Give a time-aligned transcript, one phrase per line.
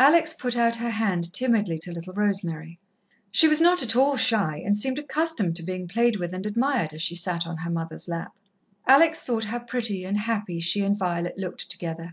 [0.00, 2.80] Alex put out her hand timidly to little Rosemary.
[3.30, 6.92] She was not at all shy, and seemed accustomed to being played with and admired,
[6.92, 8.34] as she sat on her mother's lap.
[8.88, 12.12] Alex thought how pretty and happy she and Violet looked together.